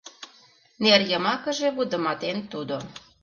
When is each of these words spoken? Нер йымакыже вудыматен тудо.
Нер 0.83 1.01
йымакыже 1.09 1.67
вудыматен 1.75 2.37
тудо. 2.51 2.77